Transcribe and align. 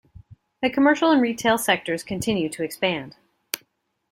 The 0.63 0.71
commercial 0.71 1.11
and 1.11 1.21
retail 1.21 1.59
sectors 1.59 2.01
continue 2.01 2.49
to 2.49 2.63
expand. 2.63 3.17